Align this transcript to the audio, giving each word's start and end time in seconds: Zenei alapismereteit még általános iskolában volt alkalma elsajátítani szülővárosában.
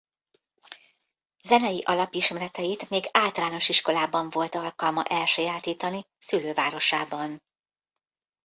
Zenei 1.41 1.81
alapismereteit 1.85 2.89
még 2.89 3.03
általános 3.11 3.69
iskolában 3.69 4.29
volt 4.29 4.55
alkalma 4.55 5.03
elsajátítani 5.03 6.05
szülővárosában. 6.19 7.41